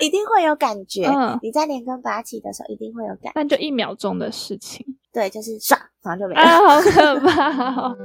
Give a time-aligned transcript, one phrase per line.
[0.00, 1.06] 一定会有感觉。
[1.06, 3.32] 嗯，你在连根拔起的时候，一定会有感觉。
[3.34, 4.84] 但就一秒钟的事情。
[5.12, 6.40] 对，就是唰，然后就没了。
[6.42, 7.96] 啊，好可怕哦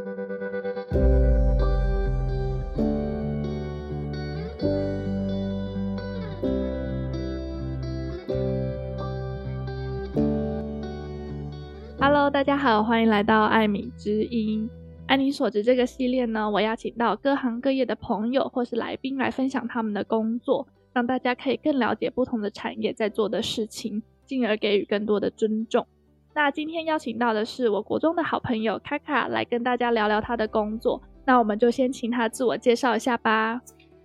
[11.99, 14.69] ！Hello，大家好，欢迎来到艾米之音。
[15.07, 25.85] 爱你所职这个系列呢，我邀请到各行各业的朋友或是来宾来分享他们的工作，让大家可以更了解不同的产业在做的事情，进而给予更多的尊重。
[26.33, 31.01] 那今天邀请到的是我国中的好朋友卡卡，来跟大家聊聊他的工作。
[31.25, 33.61] 那我们就先请他自我介绍一下吧。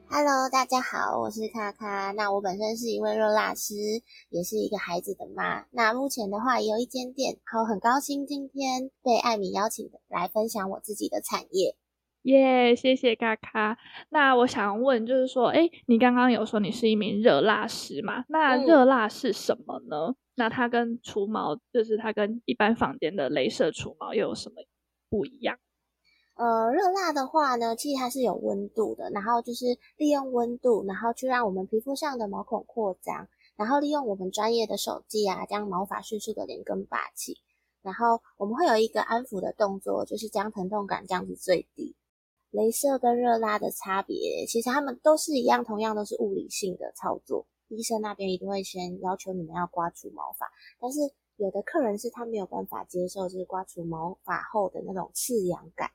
[0.08, 2.12] Hello，大家好，我是卡卡。
[2.12, 3.74] 那我本身是一位热辣师，
[4.30, 5.64] 也是一个孩子的妈。
[5.72, 11.74] 那目前的话也有一间店，然后很高兴今天被艾米邀请来分享我自己的产业。
[12.26, 13.78] 耶，yeah, 谢谢嘎卡。
[14.08, 18.24] 那我想问，就是说，哎，你刚刚有说你是一名热辣师嘛？
[18.28, 20.08] 那热辣是什么呢？
[20.08, 24.56] 嗯、那它跟除毛，就是它跟一般房间的镭射除毛又有什么
[25.08, 25.56] 不一样？
[26.34, 29.64] 呃，热辣的话呢，其实它是有温度的，然后就是
[29.96, 37.38] 利用温度，然后去让我们皮肤上的毛孔扩张，然后利用我们专业的手技啊，将毛发迅速的连根拔起，
[37.82, 41.94] 然后我们会有一个安抚的动作，就是将疼痛感降至最低。
[42.52, 47.46] 镭射跟热拉的差别，其实他们都是一样，同样都是物理性的操作。
[47.68, 50.46] 医生那边一定会先要求你们要刮除毛发，
[50.80, 51.00] 但是
[51.36, 55.90] 有的客人是他没有办法接受，就是刮除毛发后的那种刺痒感。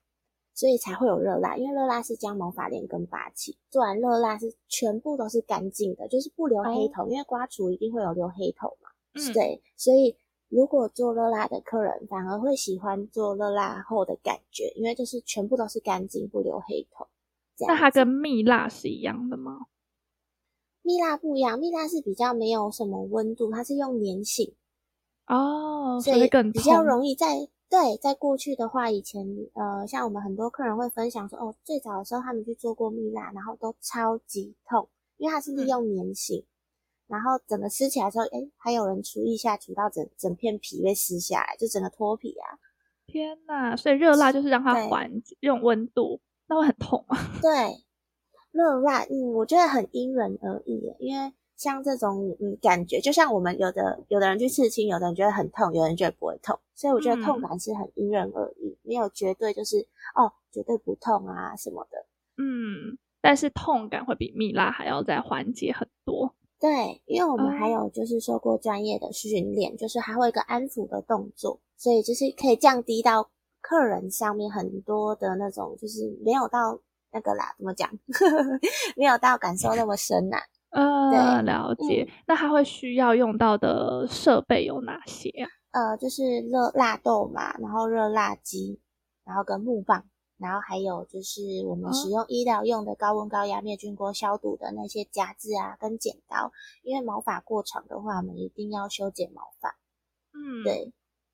[0.54, 8.90] 所以才会有热拉，因为热拉是将毛发连根拔起，做完热拉是全部都是干净的，就是不留黑头，哦、因为刮除一定会有留黑头嘛。
[9.14, 10.16] 嗯，对，所以
[10.52, 17.08] 如果做热辣的客人反而会喜欢做热辣后的感觉，因为就是全部都是干净，不留黑头。
[17.68, 19.68] 那它跟蜜蜡是一样的吗？
[20.82, 24.54] 蜜蜡不一样，蜜蜡是比较没有什么温度，它是用粘性
[25.28, 27.48] 哦，所以更比较容易在。
[27.70, 36.51] 对，在过去的话，以前呃，像我们很多客人会分享说，哦，最早的时候他们去做过蜜蜡，然后都超级痛，因为它是利用粘性，嗯、
[37.12, 42.58] 然后整个撕起来之后，哎，还有人除一下除到整整片皮被撕下来，就整个脱皮啊！
[43.06, 47.18] 天呐，所以热辣就是让它缓解，用温度，那会很痛啊？
[47.42, 47.84] 对，
[48.52, 51.34] 热辣，嗯，我觉得很因人而异，因为。
[51.58, 59.78] 像这种嗯感觉，就像我们有的有的人去刺青，有的人觉得很痛，有人觉得不会痛，所以我觉得痛感是很因人而异，嗯、没有绝对就是
[60.16, 62.04] 哦绝对不痛啊什么的。
[62.38, 66.34] 嗯，但是痛感会比蜜蜡还要再缓解很多。
[66.62, 76.80] 对，因为我们还有就是受过专业的训练，嗯、就是还会有一个安抚的动作，所以就是可以降低到客人上面很多的那种，就是没有到
[77.12, 77.90] 那个啦，怎么讲，
[78.96, 80.38] 没有到感受那么深呐、
[80.70, 81.10] 啊。
[81.10, 82.08] 呃，了解。
[82.08, 85.50] 嗯、那它会需要用到的设备有哪些啊？
[85.72, 88.80] 呃，就是热蜡豆嘛，然后热辣机，
[89.26, 90.06] 然后跟木棒，
[90.42, 96.52] 然后还有就是我们使用医疗用的高温高压灭菌锅消毒的那些夹子啊，跟剪刀。
[96.84, 99.78] 因为毛发过长的话，我们一定要修剪毛发。
[100.34, 100.92] 嗯，对，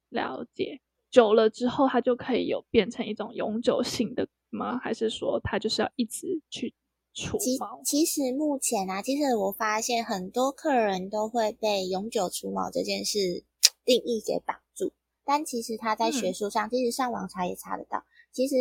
[0.10, 0.82] 了解。
[1.10, 4.78] 久了之后，它就可以有变成一种永久性的吗？
[4.78, 6.76] 还是说它就是要一直去
[7.14, 7.38] 除？
[7.38, 13.46] 其其实目前啊，其实我发现很多客人都会被永久除毛这件事
[13.86, 14.92] 定义给绑住，
[15.24, 18.04] 但其实他在学术上，嗯、其实上网查也查得到。
[18.34, 18.56] 其实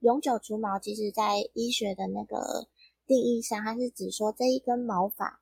[0.00, 2.68] 永久除毛，其实在医学的那个
[3.06, 5.40] 定义上，它是指说这一根毛发。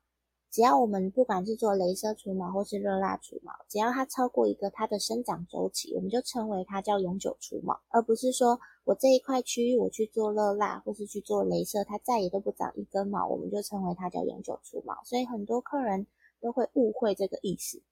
[0.49, 14.95] 只要我们不管是做镭射除毛或是热蜡除毛，只要它超过一个它的生长周期，我们就称为它叫永久除毛，而不是说我这一块区域我去做热蜡或是去做镭射，它再也都不长一根毛，我们就称为它叫永久除毛。
[15.03, 16.07] 所以很多客人
[16.41, 17.83] 都会误会这个意思。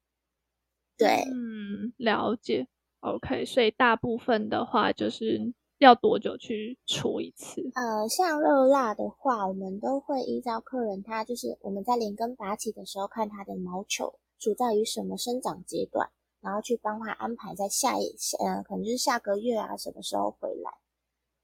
[0.98, 2.68] 对，嗯，了解。
[3.02, 5.54] OK，所以大部分的话就是。
[5.86, 7.62] 要多久去除一次？
[7.76, 16.10] 呃，像热蜡的话，我们都会依照客人他就是我们在连根拔起的时候，看他的毛球处在于什么生长阶段，
[16.42, 20.72] 然后去帮他安排在下一呃，可能就是下个月啊，什么时候回来。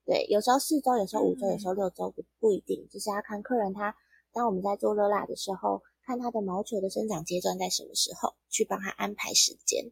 [0.04, 3.96] 对，有时候四周，有时候五周，有时候六周，不不一定，就是要看客人他
[4.34, 9.92] 当我们在做热蜡的时候，看他的毛球的生长阶段在什么时候，去帮他安排时间。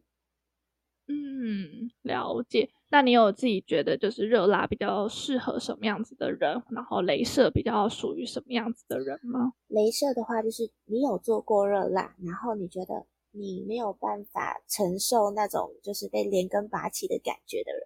[1.10, 2.70] 嗯，了解。
[2.90, 9.52] 那你有自己觉得就是热蜡比较适合什么样子的人，然后镭射比较属于什么样子的人吗？
[9.68, 17.82] 镭射的话，就是你有做过热蜡，然后你觉得你没有办法承受那种就是被连根拔起的感觉的人。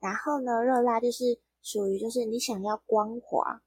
[0.00, 3.62] 然后呢，热蜡就是属于就是你想要光滑，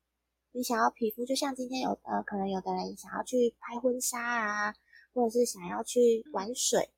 [0.52, 4.74] 你想要皮肤，就像今天有呃，可能有的人想要去拍婚纱啊，
[5.14, 6.90] 或者是想要去玩水，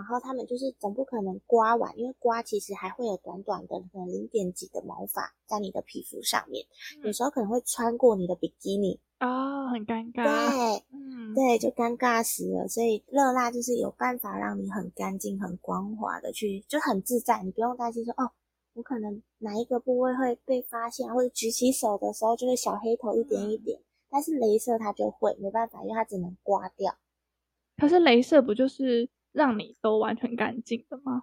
[0.00, 6.64] 然后他们就是总不可能刮完，因为刮其实还会有短短的可能零点几的毛发在你的皮肤上面，
[6.96, 8.98] 嗯、有时候可能会穿过你的比基尼。
[9.20, 10.24] 哦，很尴尬。
[10.24, 12.66] 对，嗯，对，就尴尬死了。
[12.66, 18.32] 所以热蜡就是有办法让你很干净、很光滑的去，就很自在，你不用担心说哦，
[18.72, 23.78] 我可能哪一个部位会被发现，或者举起手的时候就是小黑头一点一点。
[23.78, 26.96] 嗯、但是镭射它就会没办法，因为它只能刮掉。
[27.76, 31.22] 可是镭射不就是让你都完全干净的吗？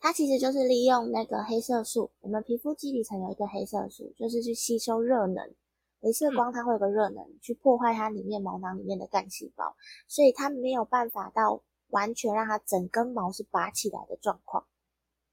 [0.00, 5.54] 它其实就是利用那个黑色素，我们皮肤基底层有一个黑色素，就是去吸收热能。
[6.00, 9.74] 镭射光它会有个热能，去破坏它里面毛囊里面的干细胞，
[10.06, 14.64] 所以它没有办法到完全让它整根毛是拔起来的状况。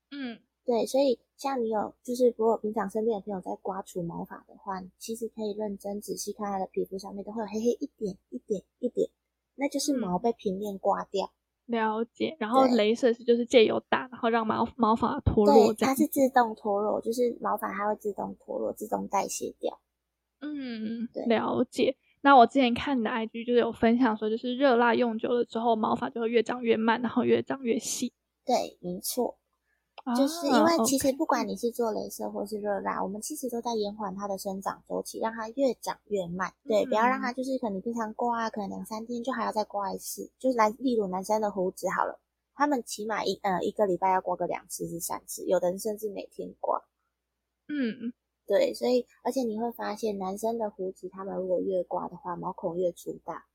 [0.09, 9.07] 嗯，对，所以像你有就是如果平常身边的朋友在刮除毛发的话，你其实可以认真仔细看它的皮肤上面都会有黑黑一点一点一点，
[9.53, 11.31] 那就是毛被平面刮掉。
[11.65, 12.35] 了解。
[12.39, 15.73] 然后镭射是就是借由打，然后让毛毛发脱落。
[15.73, 19.79] 对，它是自动脱落，就是毛发它会自动脱落，自动代谢掉。
[20.41, 21.95] 嗯，了解。
[22.21, 28.13] 那我之前看你的 IG 就是有分享说，就是热蜡用久了之后，毛发就会越长越慢，然后越长越细。
[28.45, 29.37] 对，没错。
[30.13, 36.53] 就是因为其实不管你是做镭射或是热蜡，我们其实都在延缓它的生长周期，让它越长越慢。
[36.67, 40.29] 对，不要让它就是可能平常刮，可能两三天就还要再刮一次。
[40.37, 42.19] 就是来，例如男生的胡子好了，
[42.53, 46.83] 他们起码一呃一个礼拜要刮个两次至三次，有的人甚至每天刮。
[47.67, 48.13] 嗯。
[48.47, 53.47] 对，所以而且你会发现，男生的胡子，他们如果越刮的话，毛孔越粗大，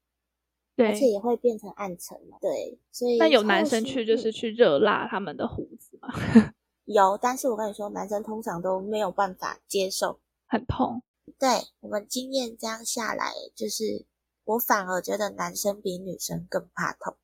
[0.75, 2.37] 对，而且也会变成暗沉嘛。
[2.41, 6.08] 对，所以那有男生去就是去热蜡他们的胡子吗？
[6.87, 11.02] 有，但是我跟你说，男生通常都没有办法接受，很痛。
[11.38, 11.49] 对，
[11.81, 14.06] 我们经验这样下来，就是
[14.44, 17.17] 我反而觉得男生比女生更怕痛。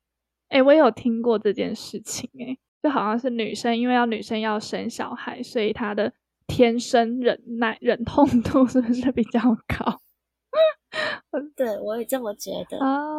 [0.49, 6.13] 哎、欸，我也有听过这件事情、欸，哎，就好像是女生，因为要女生要生小孩，所以她的。
[6.49, 9.99] 天生忍耐忍痛度是不是比较高？
[11.57, 13.16] 对，我也这么觉得哦。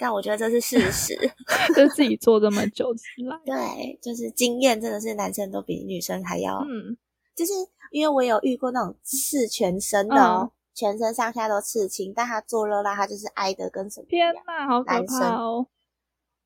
[0.00, 1.14] Oh, 但我觉得这是事 实，
[1.76, 6.96] 就自己做这么久之来，对，就是经验真的是男生都比女生还要，嗯，
[7.36, 7.52] 就是
[7.92, 14.06] 因为我有遇过那种刺全身的哦，嗯、全身上下都刺青，但他做热辣，他就是挨得跟什么？
[14.08, 15.66] 天哪，好可怕哦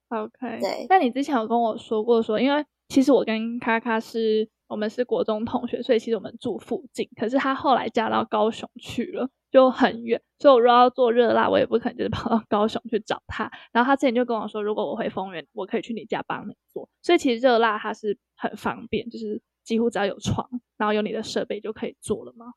[0.08, 0.86] ！OK，对。
[0.88, 4.48] 那你之前有跟我说过说，因为其实我跟卡卡是。
[4.66, 7.06] 我们是国中同学，所以其实我们住附近。
[7.16, 10.20] 可是他后来嫁到高雄去了，就很远。
[10.40, 13.48] 所以我如果要做热辣，我也不可能就是跑到高雄去找他。
[13.70, 16.88] 然后他之前就跟我说，如果我回丰原，我可以去你家帮你做。
[17.02, 22.54] 所以其实热辣它是很方便，就是几乎只要有床，然后有你的设备就可以做了吗？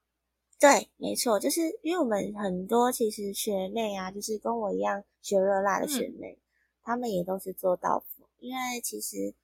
[0.60, 6.40] 对，没错，就是因为我们很多其实学妹啊，就是跟我一样学热辣的学妹，
[6.84, 9.36] 她、嗯、们也都是做到府，因为其实。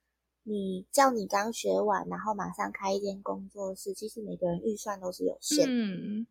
[0.45, 5.71] 你叫你刚学完，然后马上开一间工作室，其实每个人预算都是有限的。
[5.71, 6.27] 嗯，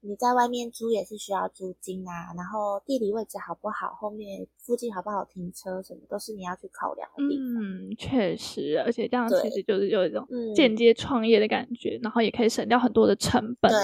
[0.00, 7.62] 你在外面租也是需要租金啊，然后地理位置好不好，后面附近好不好停车，什么都是你要去考量的地方。
[7.62, 13.70] 嗯，确实，而且这样其实就是有一种间接创业的感觉，嗯、然后也可以省掉很多的成本。
[13.70, 13.78] 对，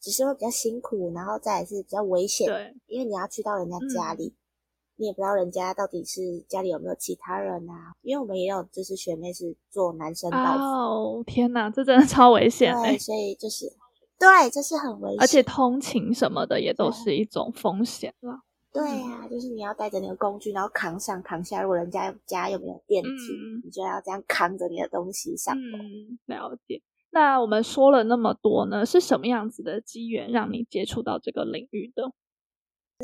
[0.00, 2.46] 只是会比较辛苦，然后再也是比较危险。
[2.46, 4.28] 对，因为你要去到人家家里。
[4.28, 4.36] 嗯
[4.96, 7.92] 你也不知道人家到底是家里有没有其他人啊？
[8.02, 10.36] 因为我们也有就是学妹是做男生到。
[10.38, 12.96] 哦，天哪，这真的超危险对！
[12.98, 13.64] 所以就是
[14.22, 18.40] 对，这是很危险，而且通勤什么的也都是一种风险了。
[18.72, 21.60] 对呀、啊，就是你要带着那个工具，然后扛上扛下。
[21.60, 25.78] 如果人家家又没有电梯，嗯、你就要这样扛着你的东西上楼。
[25.78, 26.80] 嗯，了解。
[27.10, 32.12] 那我们说了那么多呢，是什么样子的机缘让你接触到这个领域的？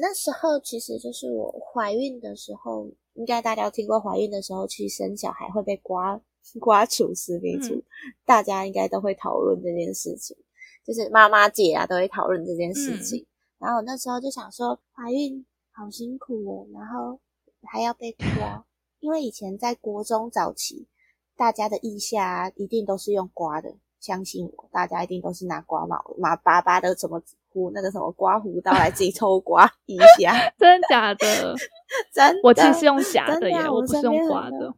[0.00, 6.18] 那时候其实就是我怀孕的时候，应该大家听过怀孕的时候去生小孩会被刮
[6.60, 7.82] 刮除私密处，嗯、
[8.24, 10.36] 大家应该都会讨论这件事情，
[10.88, 13.20] 就是妈妈姐啊都会讨论这件事情。
[13.20, 13.26] 嗯、
[13.58, 17.20] 然后我那时候就想说，怀孕好辛苦哦，然后
[17.70, 18.64] 还要被刮，
[19.00, 20.88] 因为以前在国中早期，
[21.36, 27.70] 大家的腋下一定都是用刮的，相信我，大家一定都是拿刮毛马巴巴的什么胡。
[27.74, 31.54] 那个什么刮胡刀来自己抽刮腋下， 真的假的？
[32.10, 34.74] 真的，我其实是用夹的耶，我不是用刮的。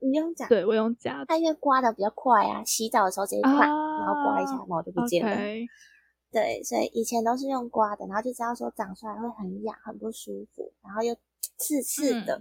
[0.00, 0.46] 你用夹？
[0.48, 1.24] 对，我用夹。
[1.26, 5.36] 它因为刮的比较快啊，洗澡的时候直接刮，然后刮一下毛就不见了。
[6.32, 11.16] 对，所以以前都是用刮的，然后就知道说长出来会很痒、很不舒服，然后又
[11.56, 12.40] 刺刺的。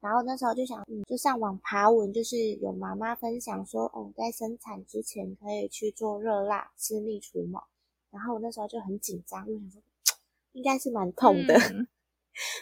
[0.00, 7.64] 然后那时候就想，嗯，就上网爬文，就是有妈妈分享说，哦，在生产之前可以去做热蜡私密除毛。
[8.10, 9.82] 然后我那时候就很紧张，就想说
[10.52, 11.86] 应该是蛮痛的，嗯、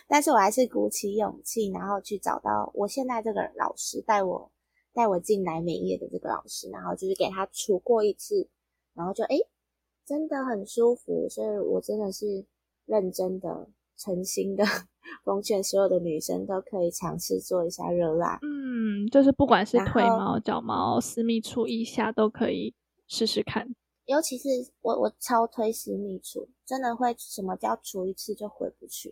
[0.09, 4.51] 但是我还是鼓起勇气，然后去找到我现在这个老师带我
[4.93, 8.49] 带我进来美业的这个老师，然后就是给他除过一次，
[8.95, 9.39] 然后就诶
[10.05, 12.47] 真的很舒服，所以我真的是
[12.85, 14.65] 认真的、诚心的。
[15.25, 22.75] 奉劝所有的女生都可以尝试做一下热蜡，嗯，就是不管是腿毛、脚毛、私密处腋下都可以
[23.07, 23.69] 试试看。
[24.07, 24.49] 尤其是
[24.83, 29.11] 我，我超推私密处，真的会什么叫除一次就回不去？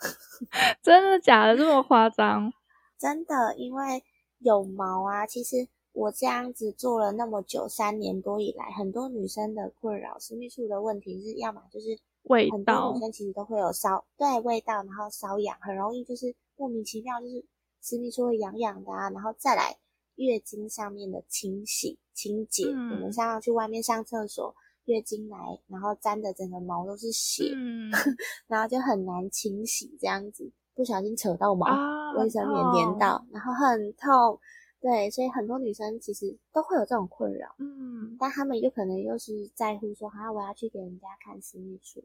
[0.82, 1.56] 真的假的？
[1.56, 2.52] 这么夸张？
[2.98, 4.02] 真的，因为
[4.38, 5.26] 有毛啊。
[5.26, 11.98] 其实我这样子做了那么久，三年多以来，很多女生的困扰，私密处的问题是要么就是。
[12.28, 17.44] 味道，很多女生其实都会有瘙，对味道，然后瘙痒，很容易就是莫名其妙就是
[17.80, 19.76] 私密处会痒痒的啊，然后再来
[20.16, 24.52] 月经上面的清洗清洁，嗯、我们像要去外面上厕所，
[24.86, 25.38] 月经来，
[25.68, 27.90] 然后沾的整个毛都是血，嗯、
[28.48, 34.40] 然后就很难清洗，这样子不小心扯到毛，啊、卫生棉粘到，然后很痛，
[34.80, 42.02] 对，所以很多女生其实都会有这种困扰，嗯，但她们又可能又是在乎说，好像我要去给人家看私密处。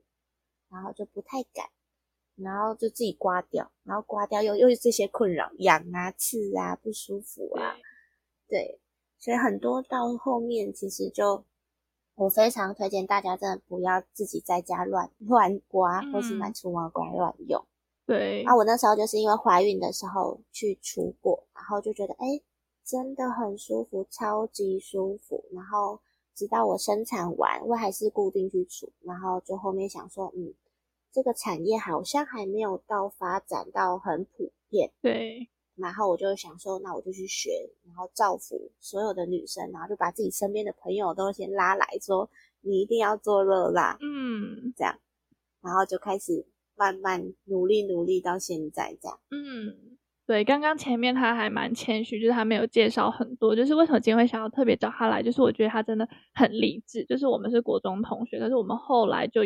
[0.74, 1.68] 然后就不太敢，
[2.38, 7.76] 然后就自己刮掉，然后刮掉又又是这些困扰，痒啊、刺啊、不舒服啊，
[8.48, 8.80] 对，
[9.20, 11.44] 所以很多到后面其实就，
[12.15, 17.63] 我非常推荐大家真的不要自己在家乱乱刮，嗯、或是买除毛刮乱用。
[18.06, 22.41] 对，啊，我那时候就是因为怀孕的时候去除过，然后就觉得哎，
[22.84, 26.00] 真的很舒服，超级舒服，然后。
[26.34, 30.53] 直到我生产完，我还是固定去除，然后就后面想说，嗯，
[31.12, 35.50] 这个产业好像还没有到发展到很普遍，对。
[35.82, 37.50] 然后我就想说，那我就去学，
[37.86, 42.30] 然后造福所有的女生，然后就把自己身边的朋友都先拉来说，
[42.62, 44.98] 你一定要做热辣，嗯，这样，
[45.62, 46.46] 然后就开始
[46.76, 49.98] 慢慢努力努力到现在这样，嗯。
[50.28, 57.04] 对，刚刚前面他还蛮谦虚，就是他没有介绍很多，就是为什么今天会想要特别找他来，就是我觉得他真的很励志。
[57.04, 59.42] 就是我们是国中同学，但是我们后来就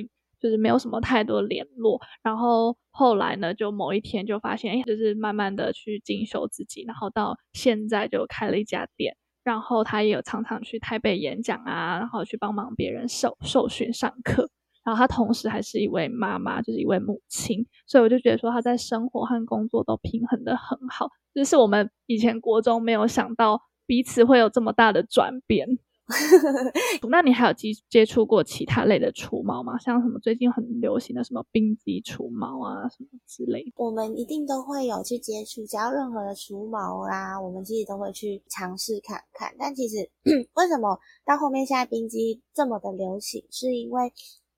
[0.46, 14.52] 就是没有什么太多联络，然后后来呢，就某一天就发现，哎，就是慢慢的去进修自己，然后到现在就开了一家店，然后他也有常常去台北演讲啊，然后去帮忙别人受受训上课。
[14.84, 25.80] 然后他同时还是一位妈妈，就是一位母亲，所以我就觉得说他在生活和工作都平衡得很好，就是我们以前国中没有想到彼此会有这么大的转变。
[27.10, 29.78] 那你还有接接触过其他类的除毛吗？
[29.80, 33.74] 像什么最近很流行的什么冰肌除毛啊，什么之类的？
[33.78, 39.56] 我们一定都会有去接触，只要任何的除毛啊，我们其实都会去尝试看看。
[39.58, 39.98] 但其实
[40.56, 44.12] 为什么到后面现在冰肌这么的流行，是因为。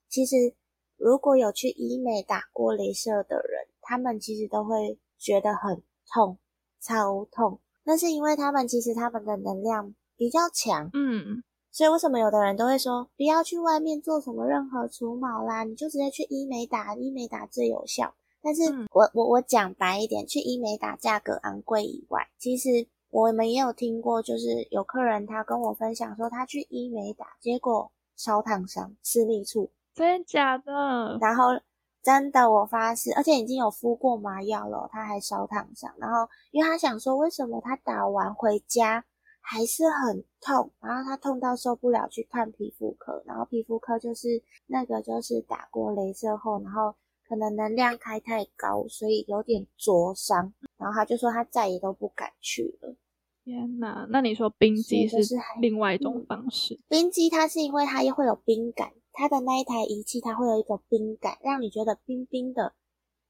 [0.09, 0.35] 其实，
[0.95, 6.37] 如果有去医美打过镭射的人，他们其实都会觉得很痛，
[6.79, 7.59] 超痛。
[7.83, 11.43] 那是因为他们其实他们的能量比较强，嗯。
[11.71, 18.15] 所以为什么有的人都会说，不要去外面做什么任何除毛啦，你就直接去医美打，医美打最有效。
[18.41, 29.69] 但是我我我讲白一点，去医美打价格昂贵以外，其实我们也有听过，就是有客人他跟我分享说，他去医美打，结果烧烫伤私密处。
[29.93, 31.17] 真的假的？
[31.21, 31.49] 然后
[32.01, 35.93] 真的，我发誓，而且已经有敷过麻药了，他还烧烫伤。
[35.97, 39.03] 然后，因为他想说，为什么他打完回家
[39.49, 40.69] 还是很痛？
[40.81, 43.23] 然后他痛到受不了，去看皮肤科。
[43.25, 46.93] 然后皮肤科就是那个，就是打过镭射后，然后
[47.25, 50.53] 可能能量开太高，所以有点灼伤。
[50.77, 52.93] 然后他就说他再也都不敢去了。
[53.45, 54.05] 天哪！
[54.09, 56.73] 那你说冰肌是另外一种方式？
[56.75, 58.91] 嗯、冰肌它是因为它又会有冰感。
[59.13, 62.73] 它的那一台仪器，它会有一种冰感，让你觉得冰冰的，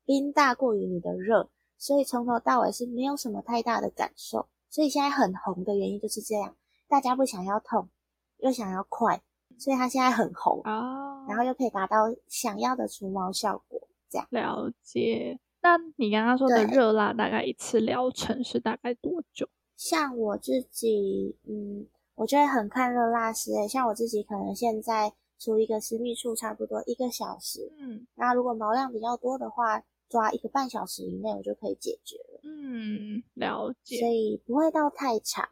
[0.03, 4.47] 冰大过于你的热，所以从头到尾是没有什么太大的感受。
[4.77, 6.55] 所以现在很红的原因就是这样，
[6.87, 7.89] 大家不想要痛，
[8.37, 9.19] 又想要快，
[9.57, 11.25] 所以它现在很红哦。
[11.27, 14.27] 然后又可以达到想要的除毛效果，这样。
[14.29, 15.39] 了解。
[15.63, 19.49] 那你刚刚说的热辣大概一次疗程是大概多久？
[19.75, 25.11] 像我自己，嗯，我觉得很看热辣师诶，像我自己可能现在。
[25.39, 35.49] 除一个私密处差不多一个小时，嗯，那如果毛量比较多的话，抓一个半小时以内我就可以解决了，嗯，了解，所以不会到太长，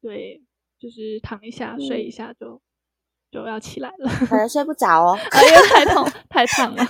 [0.00, 0.42] 对，
[0.78, 2.60] 就是躺一下、嗯、睡一下就
[3.30, 6.84] 就要起来了，可能睡不着哦，因为太痛太烫了，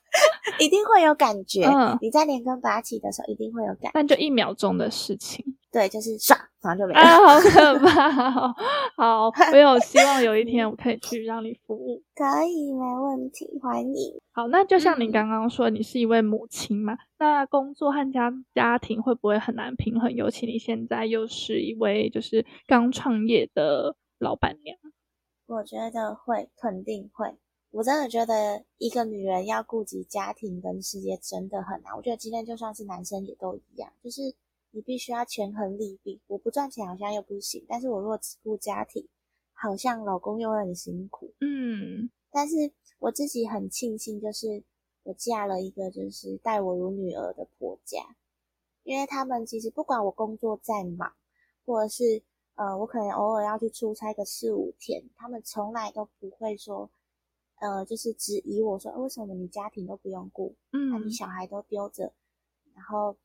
[0.58, 5.53] 一定会有感觉，嗯，你在连根拔起的时候一定会有感觉，但就一秒钟的事情。
[5.74, 7.00] 对，就是唰，然后就没了。
[7.00, 8.54] 啊，好可怕！
[8.96, 12.00] 好， 我有希望有一天我可以去让你服务。
[12.14, 14.14] 可以，没问题，欢迎。
[14.30, 16.92] 好，那就像你刚刚说，你是一位母亲嘛？
[16.92, 20.14] 嗯、那工作和家家庭会不会很难平衡？
[20.14, 24.78] 尤其你现在又是一位就是刚创业的老板娘。
[25.46, 27.34] 我觉得会，肯定会。
[27.72, 31.92] 我真的觉得一个女人要顾及家庭跟事业真的很难。
[31.96, 34.22] 我觉得今天就算是男生也都一样，就是。
[34.74, 39.06] 你必须要权衡利弊，我不赚钱好像又不行，但是我如果只顾家庭，
[39.52, 41.32] 好像老公又会很辛苦。
[41.40, 44.64] 嗯，但是我自己很庆幸，就是
[45.04, 48.16] 我嫁了一个就是待我如女儿的婆家，
[48.82, 51.14] 因为他们其实不管我工作再忙，
[51.64, 52.20] 或者是
[52.56, 56.90] 呃我可能偶尔要去出差个四五天，他们从来都不会说，
[57.60, 62.12] 呃就是质疑我说，为什么你家庭都不用顾，嗯，那你小孩都丢着，
[62.74, 63.16] 然后。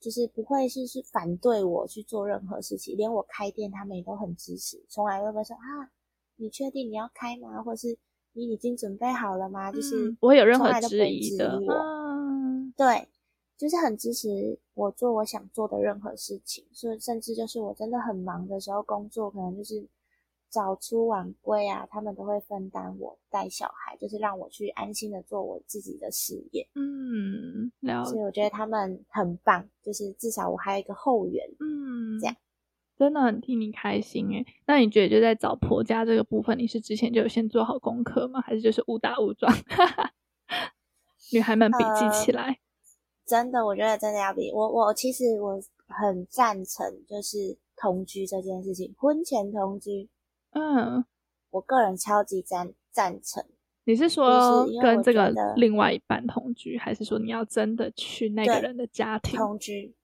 [0.00, 5.90] 就是不会是是反对我去做任何事情，连我开店他们也都很支持，从来都不会说啊，
[6.36, 7.62] 你确定你要开吗？
[7.62, 7.96] 或是
[8.32, 9.72] 你已经准备好了吗？
[9.72, 11.58] 就是不会有任何质疑的。
[11.68, 13.08] 嗯，对，
[13.56, 19.86] 就是很支持我做我想做的任何事情，所以甚至就是我真的很忙的时候，工作可能就是。
[20.50, 26.66] 早出晚归啊，他们都会分担我带小孩，就是让我去安心的做我自己的事业。
[26.74, 28.10] 嗯，了解。
[28.12, 31.44] 所以我觉得他们很棒，就是至少我还有一个后援。
[31.60, 32.36] 嗯，这样
[32.96, 34.44] 真的很替你开心诶。
[34.66, 38.40] 那你觉得就在找婆家这个部分，你是之前就有先做好功课吗？
[38.40, 39.52] 还是就是误打误撞？
[41.32, 42.44] 女孩们笔记起来。
[42.46, 42.56] 呃，
[43.26, 50.08] 真的，我觉得真的要比我我其实我很赞成，就是同居这件事情，婚前同居。
[50.52, 51.04] 嗯，
[51.50, 53.44] 我个人超级赞赞成。
[53.84, 59.94] 你是说跟这个另外一半同居，还是说你要真的去那个人的家庭同居？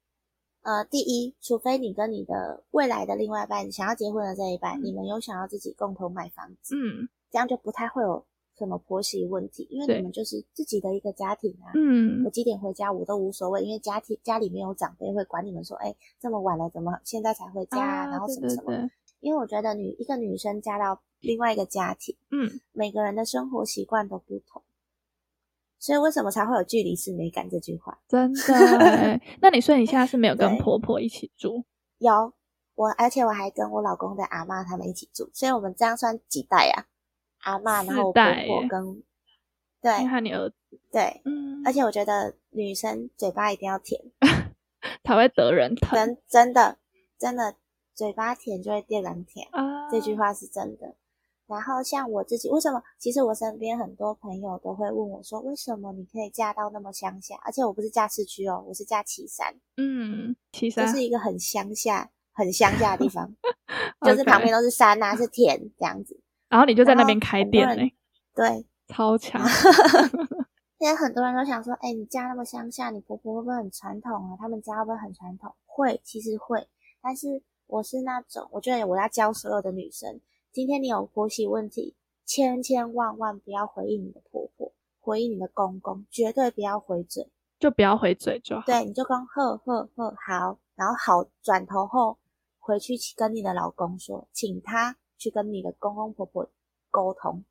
[0.63, 8.25] 呃，第一，除非你跟你的未来的另外一半想要结婚的这一半，嗯、你们有想要自己共同买房子，嗯，这样就不太会有
[8.57, 11.69] 什么婆媳问题，因为你们就是自己的一个家庭啊。
[11.75, 18.05] 嗯，我几点回家我都无所谓，因为家庭家里面有长辈会管你们说，哎、欸，这么晚了怎么现在才回家啊？
[18.05, 18.73] 啊然后什么什么。
[18.73, 18.91] 对对对
[19.25, 24.63] 因为我觉得女一个女生嫁到另外一个家庭，嗯，每个人的生活习惯都不同，
[25.79, 27.99] 所以为什么才会有距离是美感这句话？
[28.07, 29.19] 真的？
[29.41, 31.65] 那你说你现在是没有跟婆婆一起住？
[31.97, 32.35] 有
[32.75, 36.85] 我，而且我还跟我老公的阿妈他们一起住，所以我们这样算几代啊？
[37.45, 39.03] 阿妈，然后我婆婆跟
[39.81, 43.99] 对，还有你儿子，对，嗯，而且我觉得女生嘴巴一定要甜，
[45.03, 46.77] 才会得人疼，真真的
[47.19, 47.57] 真的。
[47.95, 50.95] 嘴巴甜就会变人甜啊，这句话是真的。
[51.47, 52.83] 然后像我自己，为什么？
[52.99, 57.37] 其实我身边很多朋友都会问我说，为什么你可以嫁到那么乡下？
[57.45, 59.55] 而且我不是嫁市区哦，我是嫁岐山。
[59.77, 63.31] 嗯，岐山就是一个很乡下、很乡下的地方，
[64.01, 66.19] 就是旁边都是山啊，是田这样子。
[66.49, 67.95] 然后你就在那边开店嘞？
[68.35, 69.47] 对，超强。
[70.81, 74.37] 现在很多人都想说，哎，你嫁那么乡下，你婆婆会不会很传统啊？
[74.41, 75.55] 他们家会不会很传统？
[75.67, 76.67] 会，其实会，
[77.03, 77.43] 但是。
[77.67, 80.21] 我是那种，我觉得我要教所有的女生，
[80.53, 88.63] 今天你有婆媳问题，千千万万不要回应你的婆婆，回应你的公公，绝对不要回嘴，就不要回嘴就好。
[88.67, 92.19] 对，你就跟呵呵呵好，然后好转头后
[92.59, 96.49] 回去跟你的老公说，请他去跟你的公公婆婆
[96.91, 97.45] 沟通。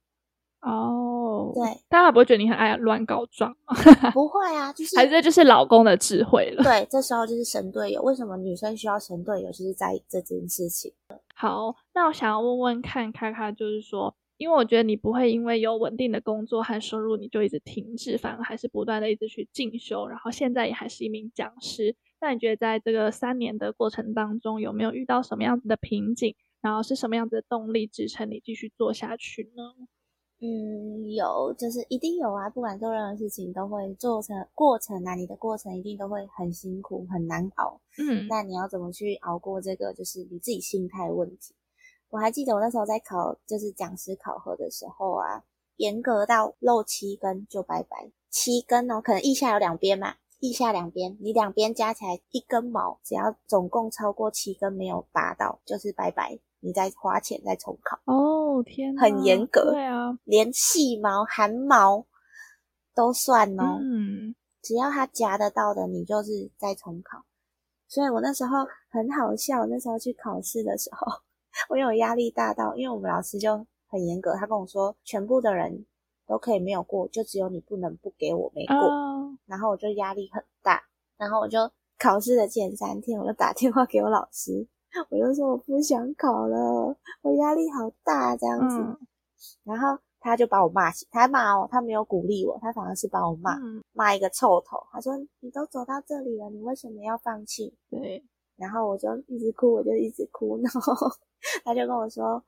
[0.64, 3.76] 哦，对，大家不会觉得你很爱乱告状吗？
[4.14, 6.64] 不会啊，就是还是就是老公的智慧了。
[6.64, 8.02] 对，这时候就是神队友。
[8.02, 9.52] 为什么女生需要神队友？
[9.52, 10.94] 就是在这件事情。
[11.36, 21.94] 好，那我想要问问看，卡卡就是说，因为我觉得你不会因为有稳定的工作和收入，你就一直停滞，反而还是不断的一直去进修，然后现在也还是一名讲师。
[22.22, 26.34] 那你觉得在这个三年的过程当中，有没有遇到什么样子的瓶颈？
[26.62, 29.74] 然后是什么样子的动力支撑你继续做下去呢？
[30.46, 32.50] 嗯，有，就是一定有啊！
[32.50, 37.80] 不管做任何事情，都会做成过程啊，你的过程一定都会很辛苦、很难熬。
[37.98, 39.94] 嗯，那你要怎么去熬过这个？
[39.94, 41.56] 就是你自己心态问题。
[42.10, 45.46] 我还记得我那时候在考，就是讲师考核的时候啊，
[45.78, 56.38] 严格到漏七根就拜拜，七根哦，可能腋下有两边嘛，腋下两边，你两边加起来一根毛，只要总共超过七根没有拔到，就是拜拜。
[56.66, 62.06] 你再花钱再重考哦，天，很严格，对啊，连细毛、汗毛
[62.94, 63.80] 都算哦。
[63.82, 67.24] 嗯，只要他夹得到的，你就是在重考。
[67.88, 68.58] 所以我那时候
[68.90, 71.08] 很好笑，那时候去考试的时候，
[71.70, 75.86] 我有压力大到，因为我们老师就很严格，他跟我说，全部的人
[76.28, 78.76] 都可以没有过，就只有你不能不给我没过。
[78.76, 80.84] 哦，然后我就压力很大，
[81.18, 81.72] 然后我就。
[82.00, 84.68] 考试的前三天，我就打电话给我老师，
[85.10, 88.78] 我就说我不想考了，我压力好大这样子。
[88.78, 89.08] 嗯、
[89.64, 93.58] 然后他就把我骂醒，他还骂我，他没有鼓励我，他反而是把我骂，
[93.92, 94.78] 骂、嗯、一个臭头。
[94.92, 98.24] 他说：“你都走到这里了，你为什么要放弃？”对。
[98.56, 100.94] 然后我就一直哭，我就一直哭，然后
[101.66, 102.42] 他就跟我说：“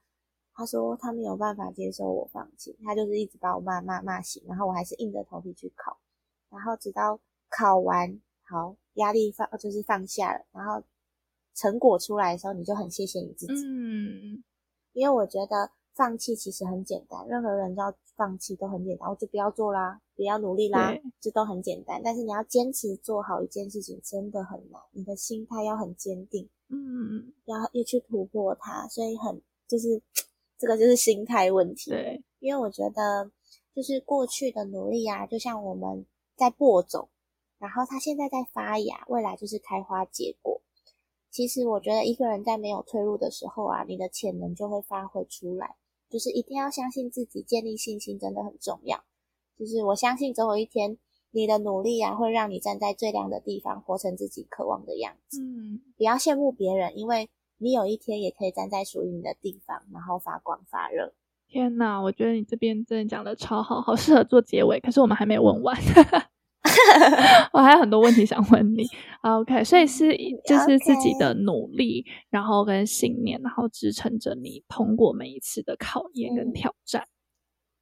[0.54, 5.98] 他说他没有办法接受我放弃，他就是一直把我骂骂骂醒，然后我还是硬着头皮去考，
[6.52, 10.82] 然后直到考完，好，压力放就是放下了，然后
[11.56, 14.44] 成果出来的时候，你就很谢谢你自己，嗯，
[14.94, 22.00] 因为我觉得放弃其实很简单，任何人都要放弃都很简单，我就不要做啦。”不要努力啦，这都很简单。
[22.02, 24.82] 但是你要坚持做好一件事情，真的很难。
[24.92, 30.02] 你的心态要很坚定，嗯，要要去突破它，所以很就是
[30.58, 31.92] 这个就是心态问题。
[31.92, 33.30] 对，因为我觉得
[33.74, 36.06] 就是过去的努力啊，就像我们
[36.38, 37.10] 在播种，
[37.60, 40.62] 然后它现在在发芽，未来就是开花结果。
[41.36, 45.76] 其实我觉得一个人在没有退路的时候啊，你的潜能就会发挥出来。
[46.10, 49.04] 就是一定要相信自己，建立信心真的很重要。
[49.60, 50.98] 就是我相信总有一天，
[51.32, 55.42] 你的努力啊，会让你站在最亮的地方，活成自己渴望的样子。
[55.42, 61.14] 嗯，不要羡慕别人，因为你有一天也可以站在属于你的地方，然后发光发热。
[61.50, 64.80] 天哪，我觉得你这边真的讲的超好，好适合做结尾。
[64.80, 65.76] 可是我们还没问完，
[67.54, 68.84] 我还有很多问题想问你。
[69.22, 77.04] OK，所以是就是自己的努力.然后跟信念，然后支撑着你通过每一次的考验跟挑战。
[77.04, 77.08] 嗯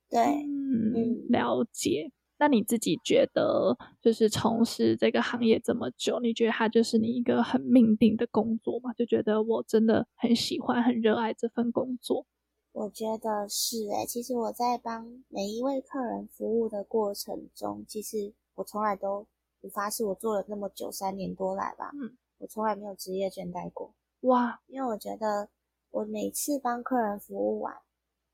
[0.09, 2.11] 对，嗯，了解。
[2.37, 8.91] 那你自己觉得，就是从事这个行业这么久，你觉得它就是你一个很命定的工作吗？
[8.93, 12.25] 就觉得我真的很喜欢、很热爱这份工作。
[12.73, 19.25] 我觉得是诶、欸，其实我在帮每一位客人服务的过程中，其实我从来都，
[19.61, 23.93] 我发誓我做了那么久，三年多来吧，嗯，我从来没有职业倦怠过。
[24.21, 25.49] 哇，因为我觉得
[25.91, 27.75] 我每次帮客人服务完，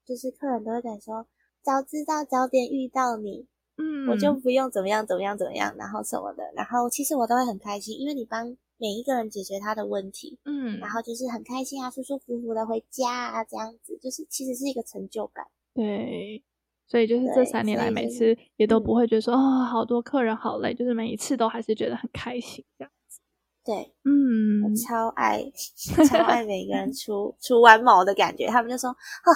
[0.05, 1.25] 就是客人都会感受。
[1.62, 15.45] 早知道早点遇到你，嗯，我就不用怎么样怎么样怎么样，然后什么的，然后其实我都会很开心，因为你帮每一个人解决他的问题，嗯，然后就是很开心啊，舒舒服服的回家啊，这样子，就是其实是一个成就感。
[15.73, 16.43] 对，
[16.89, 23.21] 所以就是这三年来，每次也都不会觉得说、嗯、哦，好多客人好累，就是每一次都还是觉得很开心这样子。
[23.63, 25.43] 对，嗯，我超爱
[26.10, 29.32] 超爱每个人出出完毛的感觉，他们就说哦。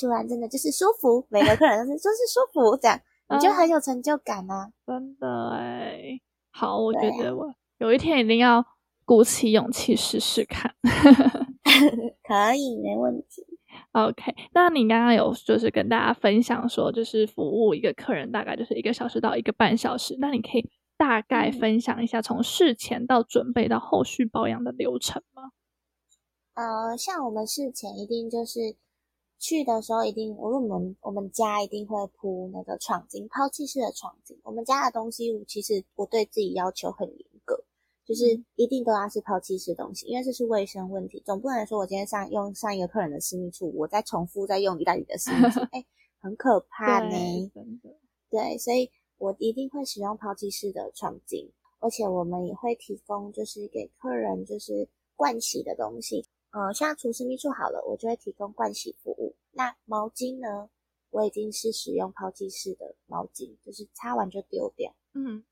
[0.00, 4.70] 出完真的就是舒服，每个客人都是说是舒服，这样你就很有成就感啊！
[4.86, 6.20] 真的哎，
[6.52, 8.64] 好，我觉得我有一天一定要
[9.04, 10.72] 鼓起勇气试试看。
[12.22, 13.57] 可以，没问题。
[13.92, 25.52] OK，那你刚刚有就是跟大家分享说，就是服务一个客人大概就是一个小时到一个半小时，那你可以大概分享一下从事前到准备到后续保养的流程吗？
[26.54, 28.76] 呃，像我们事前一定就是。
[29.40, 34.36] 去的时候一定，我们我们家一定会铺那个床巾，抛弃式的床巾。
[34.42, 37.37] 我们家的东西，我其实我对自己要求很严格，
[38.08, 41.22] 就是一定都要是抛弃式东西，因为这是卫生问题。
[41.26, 45.86] 总不能说我今天上用上一个客人的私密处，我再重复再用一代理的私密处， 哎、欸，
[46.18, 47.52] 很可怕呢。
[48.30, 56.24] 对，所以我一定会使用抛弃式的床巾，而且我们也会提供就是给客人就是盥洗的东西。
[56.52, 59.34] 呃，像除私密处好了，我就会提供盥洗服务。
[59.52, 60.70] 那毛巾呢？
[61.10, 64.94] 我已经是使用抛弃式的毛巾，就是擦完就丢掉。
[65.12, 65.44] 嗯。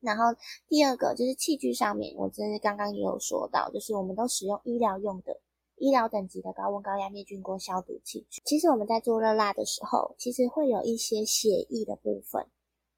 [0.00, 0.24] 然后
[0.68, 5.40] 第二个就是器具上面，我这是刚刚也有说到，就是我们都使用医疗用的、
[5.76, 8.42] 医疗等级的高温高压灭菌锅消毒器具。
[8.44, 12.46] 其实我们在做热蜡的时候，其实会有一些血液的部分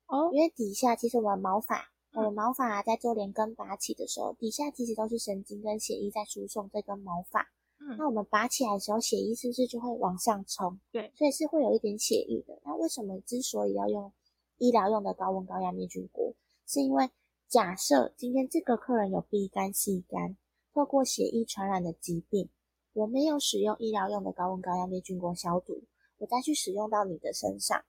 [0.06, 1.88] 哦，因为底下其实我们毛发。
[2.14, 7.40] 我们毛发啊，在做连根拔起的时候，底下其实都是神经跟血液在输送这根毛发。
[7.80, 10.78] 嗯，那我们拔起来的时候，血液是不是就会往上冲？
[10.92, 12.60] 对，所以是会有一点血液的。
[12.66, 14.12] 那为什么之所以要用
[14.58, 16.34] 医疗用的高温高压灭菌锅，
[16.66, 17.10] 是因为
[17.48, 20.36] 假设今天这个客人有 B 肝、C 肝，
[20.72, 22.48] 透过血液传染的疾病，
[22.92, 25.82] 我没有使用医疗用的高温高压灭菌锅消毒，
[26.18, 27.84] 我再去使用到你的身上。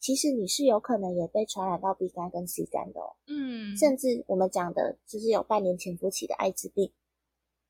[0.00, 6.92] 其实你是有可能也被传染到 B 肝跟 C 肝的哦，嗯，甚至我们讲的就是有半年潜伏期的艾滋病，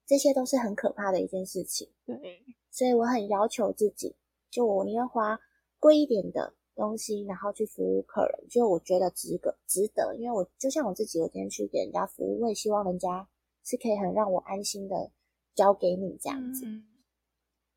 [0.04, 1.90] 这些都是很可怕的一件事情。
[2.04, 4.16] 对，所以我很要求自己，
[4.50, 5.38] 就我宁愿花
[5.78, 13.28] 贵一点的东西，然后去服务客人，就我觉得值个值得，因为我就像我自己，我今天去给人家服务，我也希望人家
[13.64, 15.10] 是可以很让我安心的
[15.54, 16.66] 交给你这样子。
[16.66, 16.84] 嗯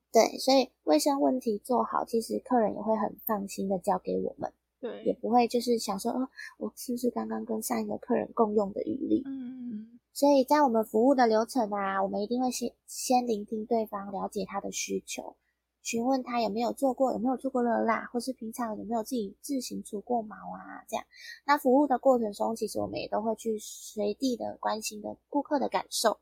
[0.10, 9.22] 对，所以卫生问题做好，其实客人也会很放心的交给我们，对，也不会就是想说，哦，我是不是刚刚跟上一个客人共用的余力？
[9.26, 15.36] 嗯，所以在我们服务的流程啊，我们一定会先先聆听对方，了解他的需求，
[15.88, 21.06] 询问他有没有做过，有没有做过热蜡，或是平常有没有自己自行除过毛啊，这样。
[21.46, 26.20] 那服务的过程中，其实我们也都会去随地的关心的顾客的感受，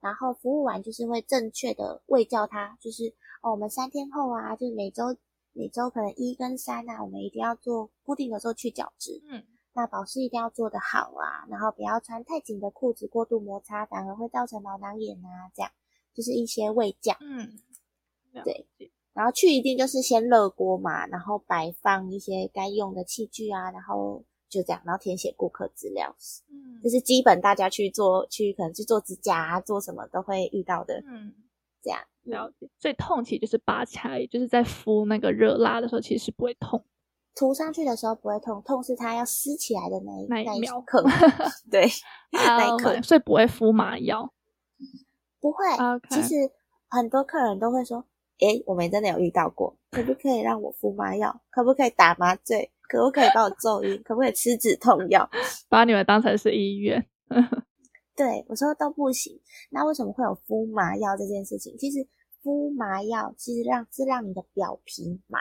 [0.00, 5.14] 然后服务完就是会正确的喂教他，就是哦，我们三天后啊，就是每周
[5.52, 9.44] 每周可能一跟三啊，我们一定要做固定的时候去角质，嗯。
[9.74, 15.52] 那保湿一定要做得好啊，然后不要穿太紧的裤子，过度摩擦反而会造成毛囊炎啊。
[15.54, 15.70] 这样
[16.12, 17.14] 就是一些卫教。
[17.20, 17.60] 嗯，
[18.44, 18.66] 对。
[19.14, 26.14] 然后去一定就是先热锅嘛，然后摆放一些该用的器具啊，然后就这样，然后填写顾客资料。
[26.50, 31.02] 嗯，这是基本大家去做，去可能去做指甲啊，做什么都会遇到的。
[31.06, 31.34] 嗯，
[31.82, 32.70] 这样了解。
[32.78, 36.84] 最痛其实就是拔起来，就是在敷那个热蜡的时候，其实是不会痛。
[37.34, 41.02] 涂上去的时候不会痛，痛是它要撕起来的那一那一秒刻，
[41.70, 41.88] 对，
[42.30, 44.32] 那一刻，所以不会敷麻药，
[45.40, 45.64] 不会。
[46.10, 46.34] 其实
[46.88, 48.04] 很多客人都会说
[48.40, 51.40] ：“诶，我们真的有遇到过，可不可以让我敷麻药？
[51.50, 52.70] 可不可以打麻醉？
[52.88, 54.02] 可不可以帮我揍晕？
[54.02, 55.28] 可不可以吃止痛药？
[55.68, 57.04] 把你们当成是医院？
[58.16, 59.40] ”对，我说都不行。
[59.70, 61.76] 那为什么会有敷麻药这件事情？
[61.78, 62.06] 其实
[62.42, 65.38] 敷麻药其实让是让你的表皮麻，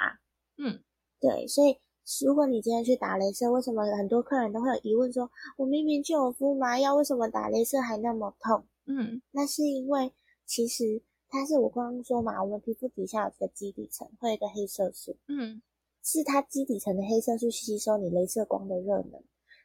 [0.57, 0.79] 嗯，
[1.19, 1.77] 对，所以。
[2.25, 8.65] 如果你今天去打雷射，为什么很多客人都会有疑问说，我明明就有敷麻药，为什么打雷射还那么痛？
[8.85, 10.09] 嗯，那是因为
[10.45, 15.61] 其实它是我刚刚说嘛，我们皮肤底下有这个基底层，会有一个黑色素，嗯，
[16.03, 19.21] 是它基底层的黑色素吸收你镭射光的热能，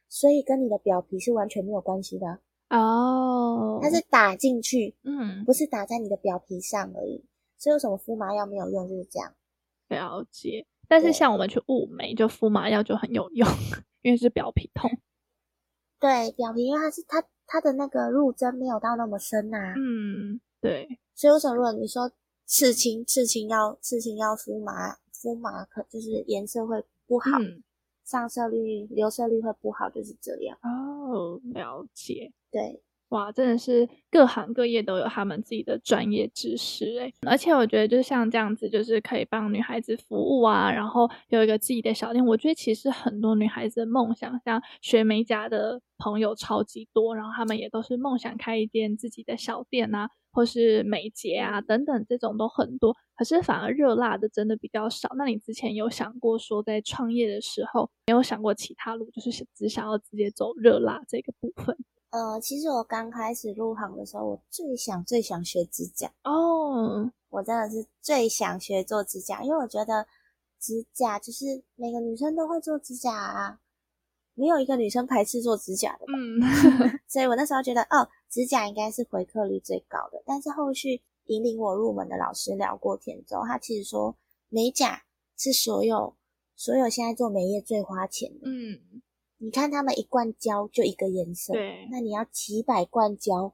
[0.09, 3.79] 所以跟你的表皮是完全没有关系的哦。
[3.81, 7.23] 它是打进去，嗯，不是打在你的表皮上而已。
[7.57, 9.33] 所以为什么敷麻药没有用，就是这样。
[9.87, 10.65] 了解。
[10.89, 13.47] 但是像我们去雾眉，就敷麻药就很有用，
[14.01, 14.91] 因为是表皮痛。
[15.97, 19.73] 对，表皮因为它是它它的那个入针没有到那么深呐、啊。
[19.77, 20.99] 嗯，对。
[21.13, 22.11] 所以为什么如果你说
[22.45, 27.61] 刺青，刺青要刺青要敷麻敷麻，可就是颜色会不好，嗯、
[28.03, 30.57] 上色率留色率会不好，就是这样。
[30.63, 32.31] 哦，了解。
[32.49, 32.81] 对。
[33.09, 42.25] 哇，真的是各行各业都有他们自己的专业知识诶，而且我觉得就像这样子，就是可以帮女孩子服务啊，然后有一个自己的小店。
[42.25, 52.93] 我觉得其实很多女孩子的梦想，像学美甲的朋友超级多，然后他们也都是梦想开一间自己的小店啊，或是美睫啊等等，这种都很多。
[53.15, 55.07] 可是反而热辣的真的比较少。
[55.15, 61.77] 那你之前有想过说，在创业的时候没有想过其他路，就是只想要直接走热辣这个部分？
[62.09, 67.07] 呃，其实我刚开始入行的时候，我最想最想学指甲哦，oh.
[67.29, 70.05] 我真的是最想学做指甲，因为我觉得
[70.59, 73.59] 指甲就是每个女生都会做指甲啊，
[74.35, 76.13] 没有一个女生排斥做指甲的吧。
[76.17, 80.21] 嗯， 所以我那时候觉得，哦，指甲应该是回客率最高的。
[80.25, 84.15] 但是后续引领我入门的老师聊过天之后，他其实说
[84.49, 85.03] 美甲
[85.37, 86.15] 是所有
[86.55, 88.41] 所有现在做美业最花钱的。
[88.45, 89.01] 嗯。
[89.39, 93.53] 你看他们一罐胶就一个颜色，对，那你要几百罐胶，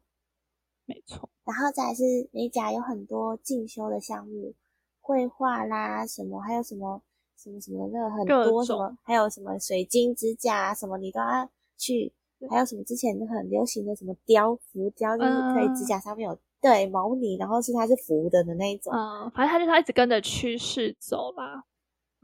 [0.85, 1.27] 没错。
[1.43, 4.53] 然后再来是美甲有很多进修的项目，
[5.01, 7.01] 绘画啦什么，还有什么
[7.41, 12.13] 什么什么那很多什么，还有什么水晶指甲啊什么，你都要去。
[12.49, 18.93] 还有什么之前很流行的什么雕浮雕，就是可以指甲上面有、嗯、对毛呢，然后是它是浮的的那一种。
[18.93, 21.65] 嗯，反正它就是它一直跟着趋势走啦。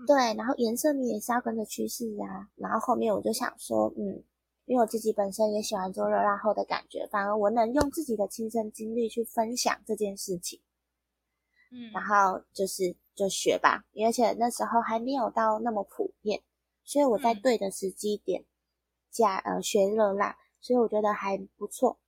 [0.07, 2.47] 对，然后颜色你也是要跟着趋势啊。
[2.55, 4.23] 然后后面我就想说，嗯，
[4.67, 10.61] 因为我自己本身也喜欢做热辣后的感觉，反而我能用自己的亲身经历去分享这件事情。
[11.71, 16.41] 嗯，然后就是就学吧，而且那时候还没有到那么普遍，
[16.83, 18.45] 所以我在对的时机点
[19.09, 21.99] 加呃学热辣，所以我觉得还不错。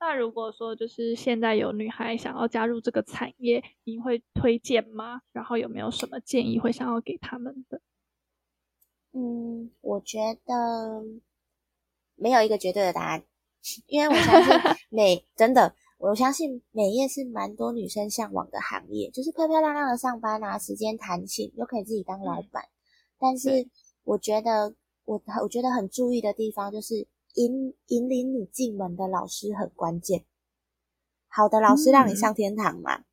[0.00, 5.22] 那如果说就是现在有女孩想要加入这个产业，你会推荐吗？
[5.32, 7.80] 然后有没有什么建议会想要给他们的？
[9.12, 11.02] 嗯，我觉得
[12.14, 13.24] 没有一个绝对的答案，
[13.88, 14.52] 因为我相信
[14.88, 22.62] 每真的，我相信美业是蛮多女生向往的行业，就是漂漂亮亮的上班啊，时间弹性，又可以自己当老板。
[22.64, 22.72] 嗯、
[23.18, 23.68] 但是
[24.04, 27.06] 我觉得我我觉得很注意的地方就是。
[27.34, 30.24] 引引领你进门的老师很关键，
[31.28, 32.96] 好的老师让你上天堂嘛？
[32.96, 33.04] 嗯、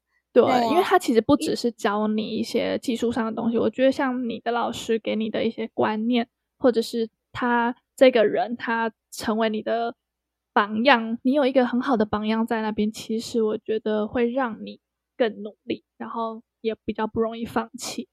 [0.32, 9.94] 对，对啊、因为他其实不只是教你一些技术上的东西，我觉得像你的老师给你的一些观念，或者是他这个人他成为你的
[10.52, 14.80] 榜样，你有一个很好的榜样在那边，其实我觉得会让你
[15.16, 18.08] 更努力，然后也比较不容易放弃。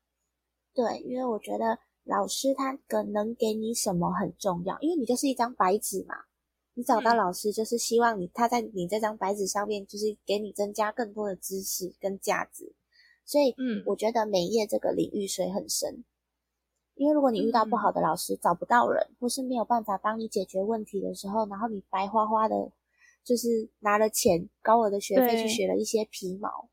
[0.74, 1.80] 对，因为我觉得。
[2.06, 6.16] 老师他可能给你什么很重要，因为你就是一张白纸嘛，
[6.74, 12.74] 你找到老师就是希望你他在你这张白纸上面，就是给你增加更多的知识跟价值。
[13.26, 16.04] 所以，嗯，我觉得美业这个领域水很深，
[17.00, 22.56] 因为如果你遇到不好的老师，找不到人，或是没有办法帮你解决问题的时候，然后你白花花的，
[23.24, 26.70] 就是拿了钱高额的学费去学了一些皮毛。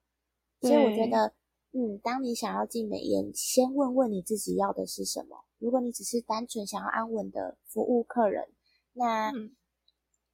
[0.60, 1.32] 所以我觉得，
[1.70, 5.44] 嗯，当你想要进美业，先问问你自己要的是什么。
[5.58, 8.48] 如果你只是单纯想要安稳的服务客人，
[8.92, 9.32] 那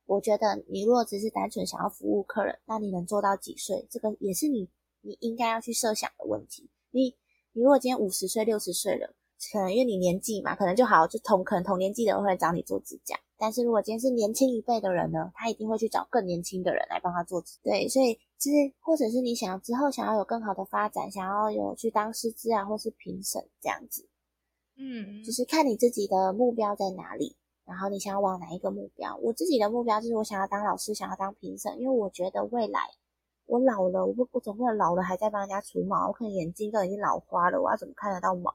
[0.07, 3.87] 我觉得你如果只是单纯想要服务客人，那你能做到几岁？
[3.91, 4.71] 这个也是你。
[5.05, 6.71] 你应该要去设想的问题。
[6.93, 7.17] 你
[7.53, 9.13] 你如果今天五十岁、六十岁了，
[9.51, 13.17] 可能因为你年纪嘛，可能就好，就同可能同年纪的人会来找你做指甲。
[13.37, 17.71] 但是如果今天是年轻一辈的人呢，他一定会去找更年轻的人来帮他做指甲。
[17.71, 24.07] 对，所以其实或者是你想要之后想要有更好的发展，想要有去当师资啊，或是评审这样子，
[24.77, 29.17] 嗯，就是看你自己的目标在哪里，然后你想要往哪一个目标。
[29.23, 32.81] 我自己的目标就是我想要当老师，想要当评审，因为我觉得未来。
[33.47, 38.55] 我老了，我不，我总不能老了还在帮人家除毛，我可能眼睛都已经老花了，我要怎么看得到毛？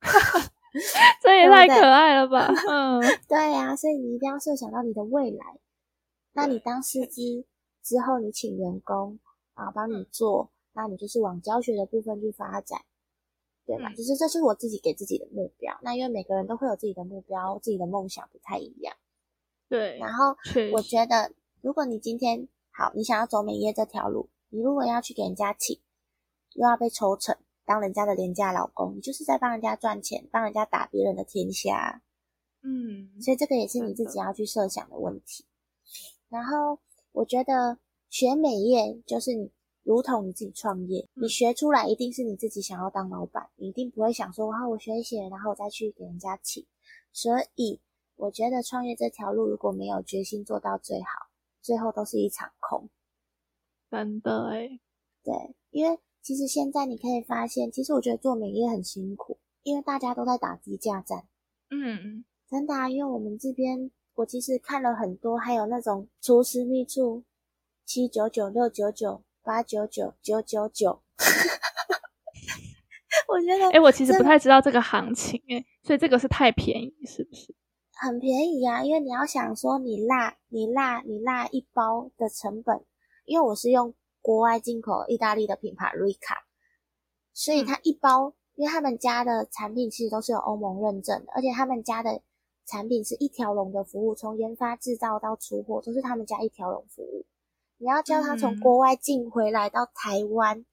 [1.22, 2.48] 这也太可爱了吧！
[2.68, 5.58] 嗯，对呀、啊，所以你一定要设想到你的未来。
[6.32, 7.44] 那你当师资
[7.82, 9.18] 之后，你请员工
[9.54, 12.80] 啊帮你做，那你就是往教学的部分去发展，
[13.66, 13.92] 对吧？
[13.94, 15.76] 就是这是我自己给自己的目标。
[15.82, 18.94] 那因为每个人都会有自己的目标，自己的梦想不太一样。
[19.68, 20.36] 对，然后
[20.72, 22.48] 我觉得，如果你今天。
[22.70, 25.80] 好，你想要走美业这条路，你如果要去给人家请，
[26.52, 27.36] 又要被抽成，
[27.68, 32.02] 当人家的廉价老公，你就是在帮人家赚钱，帮人家打别人的天下。
[32.62, 35.44] 嗯，所以这个也是你自己要去设想的问题。
[36.30, 36.78] 然后
[37.12, 37.78] 我觉得
[38.08, 39.52] 学美业就是你，
[39.82, 46.66] 如同你自己创业，你学出来一定是你自己想要当老板，你一定不会想说，哇，我学一学，然后我再去给人家请。
[47.12, 47.78] 所以
[48.16, 51.28] 我觉得创业这条路，如果没有决心做到最好。
[51.60, 52.88] 最后都是一场空，
[53.90, 54.80] 真的诶。
[55.22, 55.34] 对，
[55.70, 61.24] 因为其实现在你可以发现，其实我觉得做美业很辛苦，因为大家都在打低价战。
[61.70, 67.24] 嗯，真的啊，因为我们这边我其实看了很多，还有那种厨师秘处，
[67.86, 71.00] 七九九、六九九、八九九、九九九。
[73.26, 77.54] 我觉得，哎，我其实不太知道这个行情哎，所以这个是太便宜，是不是？
[78.02, 82.84] 很便宜啊，因为你要想说你辣、你辣、你辣一包的成本，
[83.24, 86.44] 因为我是用国外进口意大利的品牌瑞卡，
[87.32, 92.22] 所以它一包，因为他们家的产品其实都是有欧盟认证的，而且他们家的
[92.66, 97.24] 产品是一条龙的服务，从研发制造到出货都是他们家一条龙服务。
[97.78, 100.66] 你要叫他从国外进回来到台湾，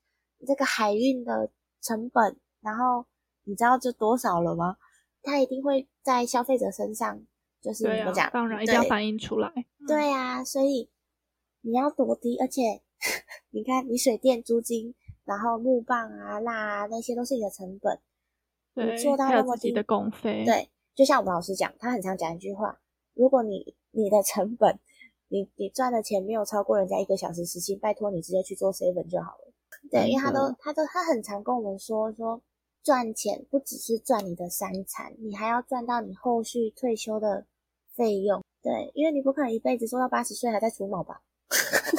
[0.47, 3.05] 这个海运的成本，然后
[3.43, 4.77] 你知道这多少了吗？
[5.21, 7.23] 他一定会在消费者身上，
[7.61, 8.29] 就是怎么讲？
[8.31, 9.53] 当然一定要反映出来。
[9.87, 10.89] 对啊，所以
[11.61, 12.81] 你要多低，而且
[13.51, 17.99] 你看，你水电租金，然后木棒啊、蜡啊，那些都是你的成本。
[18.73, 20.43] 对，你做到那么低的工费。
[20.45, 22.79] 对，就像我们老师讲，他很常讲一句话：
[23.13, 24.79] 如果你你的成本，
[25.27, 29.53] 你你赚的钱没有超过人家一个小时时薪，拜托你直接去做 seven 就好了。
[29.91, 32.41] 对，因为他都他都他很常跟我们说说。
[32.83, 37.47] 赚钱不只是赚你的三餐，你还要赚到你后续退休的
[37.95, 38.43] 费用。
[38.61, 41.23] 对，因为你不可能一辈子做到八十岁还在除毛吧？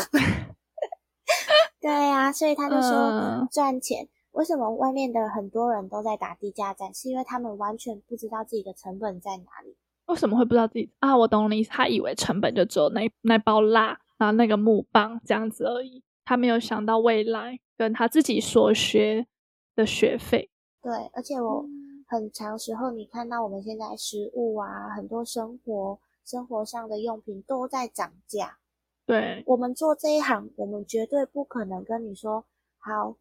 [1.86, 4.08] 对呀、啊，所以他就说赚钱。
[4.32, 6.92] 为什么外面的很多人都在打低价战？
[6.92, 9.76] 是因为他们完全不知道自己的成本在哪里。
[10.06, 11.16] 为什么会不知道自己啊？
[11.16, 19.28] 我懂你意思，他以为成本就只有那那包蜡，然后那个木棒这样子而已，他没有想到未来跟他自己所学
[19.76, 20.50] 的学费。
[20.82, 21.64] 对，而且我
[22.08, 28.58] 很长时候，你看到我们现在食物啊，很多生活生活上的用品都在涨价。
[29.06, 32.44] 对，我们做这一行，我们绝对不可能跟你说，
[32.78, 33.16] 好，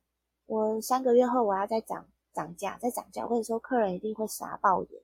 [0.48, 5.02] 我三个月后我要再涨涨价，再涨价，我跟你说，客人一定会傻爆眼。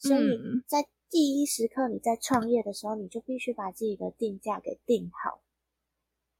[0.00, 5.40] 所以在第一时刻你在创业的时候，你就必须把自己的定价给定好。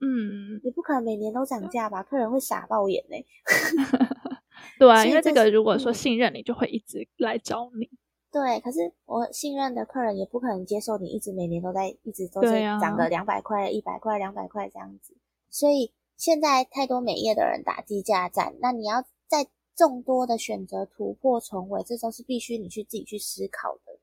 [0.00, 2.02] 嗯，你不可能每年都涨价吧？
[2.02, 3.16] 客人会傻爆眼呢。
[4.80, 7.88] 对啊， 因为这个如果说信任你，就会一直来找你。
[8.32, 15.14] 对，可是我信任的客人也不可能接受你一直每年都在，一直都是涨个两百块、一百块、两百块这样子。
[15.50, 23.98] 所以现在太多美业的人打低价战，那你要在众多的选择突破重围，这都是必须你去自己去思考的。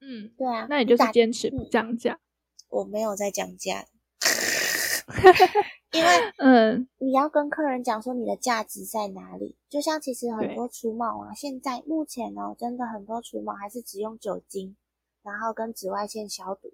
[0.00, 2.20] 嗯，对啊，那你就是坚持不降价。
[2.68, 3.86] 我没有在降价。
[5.92, 9.56] 因为， 嗯，你要跟客人讲说你的价值在哪里。
[9.68, 14.76] 就像其实很多除毛啊，现在目前哦，真的很多除毛还是只用酒精，
[15.22, 16.72] 然后跟紫外线消毒，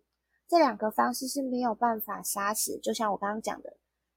[0.48, 3.76] 这两个方式是没有办法杀死，就像我刚刚讲的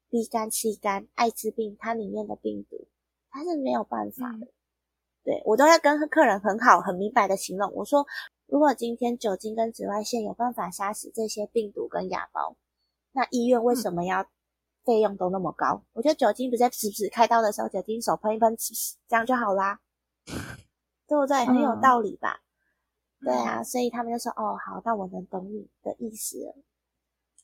[0.09, 2.87] ，B 肝、C 肝、艾滋病，它里面的病毒，
[3.31, 4.45] 它是没有办法的。
[4.45, 4.53] 嗯、
[5.23, 8.05] 对，我都要跟客人很好、很明白的形容，我说，
[8.47, 12.55] 如果今天酒精跟紫外线有办法杀死这些病毒跟亚胞，
[13.13, 14.25] 那医院为什么要
[14.83, 15.75] 费用都那么高？
[15.75, 18.55] 嗯、我觉得酒精不在时不时开刀的时候，酒精手喷一喷，
[19.07, 19.79] 这样就好啦，
[21.07, 21.45] 对不对？
[21.45, 22.41] 很有道理吧？
[23.21, 26.55] 嗯、对啊，所以他们就说：“哦，好，那我能懂你的意思了。”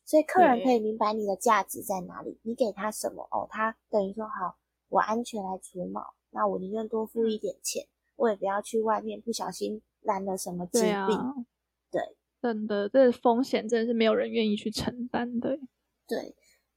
[0.03, 4.57] 所以客人可以明白你的价值在哪里，你给他什么哦，他等于说：“好，
[4.89, 10.89] 我安全来除毛，那我宁愿多付一点钱，嗯、我也不要去外面不小心染了什么疾病。
[10.89, 11.07] 对啊”
[11.91, 15.59] 对，真的，这风险真的是没有人愿意去承担的。
[16.07, 16.35] 对。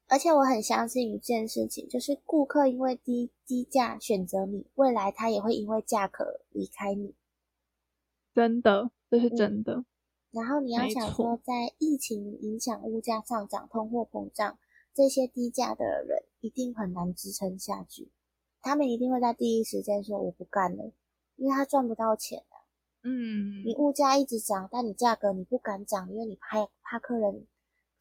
[0.09, 7.15] 而且我很相信一件事情，就是顾客因为低低价选择你，未来他也会因为价格离开你。
[8.35, 9.77] 真的，这是真的。
[9.77, 9.85] 嗯、
[10.31, 14.59] 然后你要想说，在疫情影响物价上涨、通货膨胀，
[14.93, 18.11] 这些低价的人一定很难支撑下去。
[18.61, 20.91] 他们一定会在第一时间说我不干了，
[21.37, 22.52] 因为他赚不到钱啊。
[23.03, 27.45] 嗯，你物价一直涨，但你价格你不敢涨，因为你怕怕客人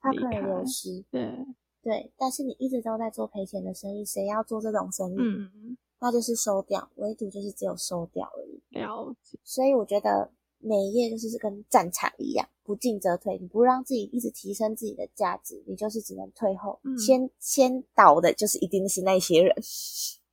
[0.00, 1.04] 怕客人流失。
[1.10, 1.46] 对。
[1.84, 5.16] 对，但是你一直都在做赔钱的生意，谁要做这种生意？
[5.18, 8.62] 嗯，那就是收掉，唯独就是只有收掉而已。
[8.68, 9.36] 了解。
[9.42, 13.36] 所以我觉得美业就是跟战场一样，不进则退。
[13.36, 16.78] 你不让自己一直提升自己的价值，你就是只能退后。
[16.84, 19.52] 嗯，先先倒的就是一定是那些人。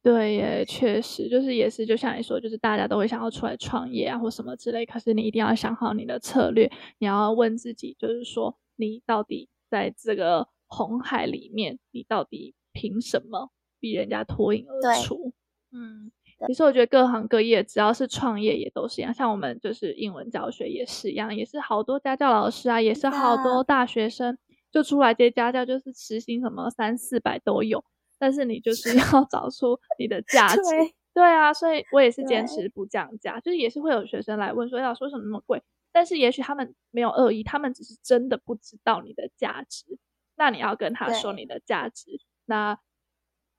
[0.02, 4.86] 对耶，确实就是也是，就像你说，就是大家都会想要出来创业啊，或什么之类。
[4.86, 10.48] 可是你一定要想好你的策略，你要问自己，就是说你到底在这个。
[10.72, 15.34] 红海里面，你到底凭什么比人家脱颖而出？
[15.72, 16.12] 对嗯，
[16.46, 24.38] 其实我觉得各行各业只要是创业也都是一样，像我们就是英文教学也是一样，也是好多家教老师啊，也是好多大学生
[24.72, 27.84] 就出来接家教，就是时薪什么三四百都有，
[28.20, 30.62] 但是你就是要找出你的价 值。
[30.62, 39.98] 对，对啊，所以我也是坚持不降价，就是也是会有学生来问说要说什么那么贵，但是也许他们没有恶意，他们只是真的不知道你的价值。
[40.36, 42.80] 那你要跟他说你的价值，那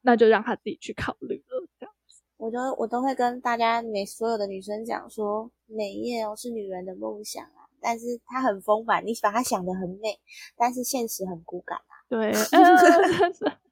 [0.02, 1.66] 那就让他自己去考虑了。
[1.78, 10.18] 这样子，我都我都会跟大家每所有的女生讲说，美业哦是女人的梦想啊，但是它很丰满，你把它想的很美，
[10.56, 12.00] 但是现实很骨感啊。
[12.08, 12.32] 对。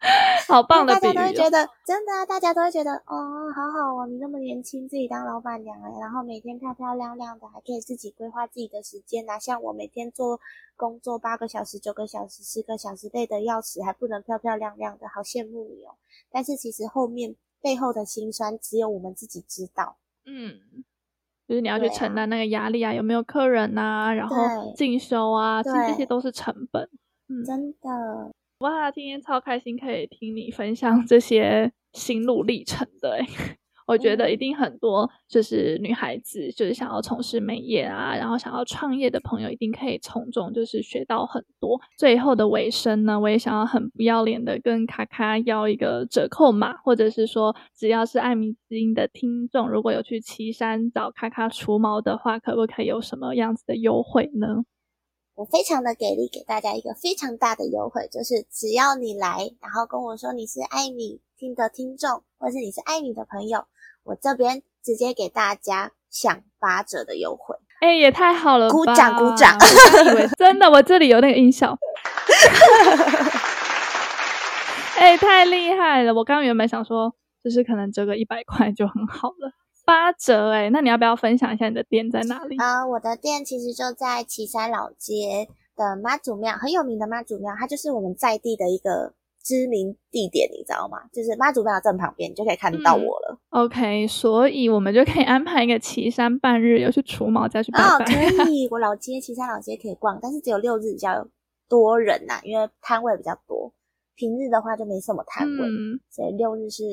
[0.48, 9.38] 好棒的比喻，大家都会觉得真的啊，大家都会觉得哦，好好哦，你那么年轻，自己当老板娘哎，然后每天漂漂亮亮的，还可以自己规划自己的时间啊。
[9.38, 10.40] 像我每天做
[10.74, 15.94] 工作八个小时、九个小时、十个小时，累得要死，还不能漂漂亮亮的，好羡慕你哦。
[16.30, 19.98] 但是其实后面背后的辛酸，只有我们自己知道。
[20.24, 20.82] 嗯，
[21.46, 24.36] 就是你要去承担那个压力啊，啊有没有客人啊，然后
[24.74, 26.88] 进修啊，对其实这些都是成本。
[27.28, 28.32] 嗯，真的。
[28.60, 33.18] 哇，今天超开心，可以听你分享这些心路历程的。
[33.86, 41.80] 我觉得一定很多就是女孩子，就是想要从事美业啊，然后想要创业的朋友，一定可以从中就是学到很多。
[41.96, 54.64] 最后的尾声呢，我也想要很不要脸的跟卡卡要一个折扣码，或者是说，只要是艾米之音的听众，如果有去岐山找卡卡除毛的话，可不可以有什么样子的优惠呢？
[55.34, 63.64] 我非常的给力，给大家一个非常大的优惠，就是只要你来，然后跟我说你是艾米听的听众，或是你是艾米的朋友，
[64.02, 67.56] 我这边直接给大家享八折的优惠。
[67.80, 68.68] 哎、欸，也太好了！
[68.68, 69.56] 鼓掌鼓掌！
[69.58, 71.74] 我以为 真的，我这里有那个音效。
[74.98, 76.12] 哎、欸，太厉害了！
[76.12, 79.50] 我刚刚原本想说，就是可能折个一百块就很好了。
[79.90, 89.12] 八折哎，那你要不要分享一下你的店在哪里啊？Uh, 我的店其实就在岐山老街的妈祖庙，很有名的妈祖庙，它就是我们在地的一个
[89.42, 90.98] 知名地点，你知道吗？
[91.12, 93.40] 就是妈祖庙正旁边，你就可以看到我了。
[93.50, 98.04] 嗯、OK，所以我们就可以安排一个岐山半日游去除毛，再去拜拜。
[98.04, 101.26] 哦，可以， 我老街岐山老街可以逛，但是只有六日比较
[101.68, 103.72] 多人呐、啊，因为摊位比较多。
[104.14, 106.84] 平日的话就没什么摊位，嗯、所以六日是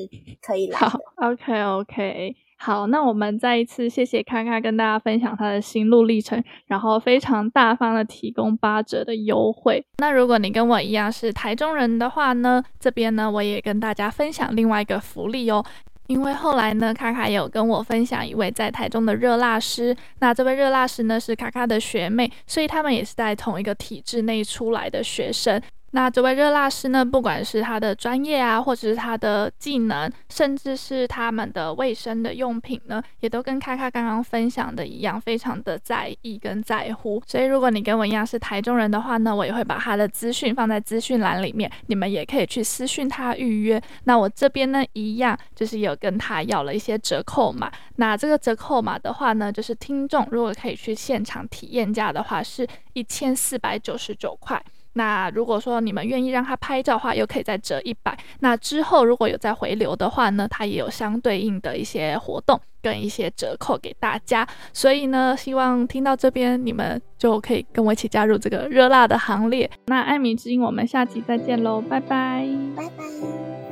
[0.42, 0.88] 可以来的。
[0.88, 2.34] 好，OK OK。
[2.60, 9.84] 好，那我们再一次谢谢卡卡跟大家分享他的心路历程，然后非常大方的提供八折的优惠。
[9.98, 15.64] 那如果你跟我一样是台中人的话呢，这边呢我也跟大家分享另外一个福利哦。
[16.08, 25.60] 因为后来呢，卡卡有跟我分享一位在台中的热辣师，那这位热辣师呢是卡卡的学妹，所以他们也是在同一个体制内出来的学生。
[25.92, 37.22] 那这位热辣师呢，不管是他的专业啊，或者是他的技能，甚至是他们的卫生的用品呢，也都跟卡卡刚刚分享的一样，非常的在意跟在乎。
[37.26, 43.80] 所以如果你跟我一样是台中人的话呢，我也会把他的资讯放在资讯栏里面，你们也可以去私讯他预约。
[44.04, 47.72] 那我这边呢，一样就是有跟他要了一些折扣码。
[47.96, 54.62] 那这个折扣码的话呢，就是听众如果可以去现场体验价的话，是一千四百九十九块。
[54.94, 58.18] 那如果说你们愿意让他拍照的话，又可以再折一百。
[58.40, 64.46] 那之后如果有再回流的话呢，它也有相对应的一些活动跟一些折扣给大家。
[64.72, 69.70] 所以呢，希望听到这边你们就可以跟我一起加入这个热辣的行列。
[69.86, 73.67] 那艾米之音，我们下期再见喽，拜拜，拜拜。